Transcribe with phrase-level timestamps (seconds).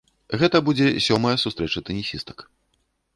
[0.43, 2.37] Гэта будзе сёмая сустрэча тэнісістак.